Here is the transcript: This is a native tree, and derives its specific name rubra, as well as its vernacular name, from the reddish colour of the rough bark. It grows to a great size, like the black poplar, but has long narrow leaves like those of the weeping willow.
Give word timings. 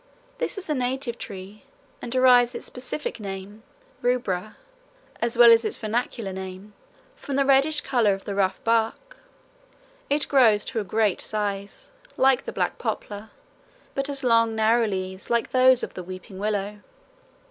This 0.39 0.57
is 0.57 0.67
a 0.67 0.73
native 0.73 1.19
tree, 1.19 1.61
and 2.01 2.11
derives 2.11 2.55
its 2.55 2.65
specific 2.65 3.19
name 3.19 3.61
rubra, 4.01 4.55
as 5.21 5.37
well 5.37 5.51
as 5.51 5.63
its 5.63 5.77
vernacular 5.77 6.33
name, 6.33 6.73
from 7.15 7.35
the 7.35 7.45
reddish 7.45 7.81
colour 7.81 8.15
of 8.15 8.25
the 8.25 8.33
rough 8.33 8.63
bark. 8.63 9.17
It 10.09 10.27
grows 10.27 10.65
to 10.65 10.79
a 10.79 10.83
great 10.83 11.21
size, 11.21 11.91
like 12.17 12.45
the 12.45 12.51
black 12.51 12.79
poplar, 12.79 13.29
but 13.93 14.07
has 14.07 14.23
long 14.23 14.55
narrow 14.55 14.87
leaves 14.87 15.29
like 15.29 15.51
those 15.51 15.83
of 15.83 15.93
the 15.93 16.01
weeping 16.01 16.39
willow. 16.39 16.79